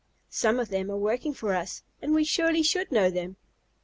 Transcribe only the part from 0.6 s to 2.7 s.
them are working for us, and we surely